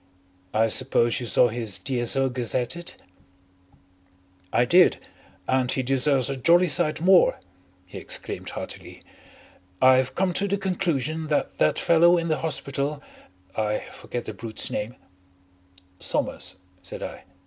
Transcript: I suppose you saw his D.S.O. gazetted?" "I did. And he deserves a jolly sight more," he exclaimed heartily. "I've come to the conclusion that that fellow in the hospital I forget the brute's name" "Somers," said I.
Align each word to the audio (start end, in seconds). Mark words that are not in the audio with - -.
I 0.51 0.67
suppose 0.67 1.19
you 1.19 1.27
saw 1.27 1.49
his 1.49 1.77
D.S.O. 1.77 2.27
gazetted?" 2.31 2.95
"I 4.51 4.65
did. 4.65 4.97
And 5.47 5.71
he 5.71 5.83
deserves 5.83 6.27
a 6.27 6.35
jolly 6.35 6.67
sight 6.69 7.01
more," 7.01 7.39
he 7.85 7.99
exclaimed 7.99 8.49
heartily. 8.49 9.03
"I've 9.79 10.15
come 10.15 10.33
to 10.33 10.47
the 10.47 10.57
conclusion 10.57 11.27
that 11.27 11.55
that 11.59 11.77
fellow 11.77 12.17
in 12.17 12.29
the 12.29 12.39
hospital 12.39 13.03
I 13.55 13.81
forget 13.91 14.25
the 14.25 14.33
brute's 14.33 14.71
name" 14.71 14.95
"Somers," 16.09 16.55
said 16.81 17.03
I. 17.03 17.25